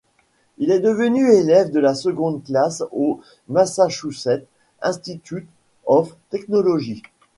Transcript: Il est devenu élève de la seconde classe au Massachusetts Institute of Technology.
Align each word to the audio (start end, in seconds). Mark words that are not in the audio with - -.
Il 0.57 0.71
est 0.71 0.79
devenu 0.79 1.31
élève 1.31 1.69
de 1.69 1.79
la 1.79 1.93
seconde 1.93 2.43
classe 2.43 2.83
au 2.91 3.19
Massachusetts 3.47 4.47
Institute 4.81 5.45
of 5.85 6.15
Technology. 6.31 7.03